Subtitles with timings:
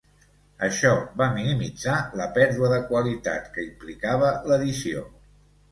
[0.67, 5.11] Això va minimitzar la pèrdua de qualitat que implicava l'edició.